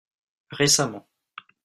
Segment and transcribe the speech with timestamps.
[0.49, 1.07] Récemment.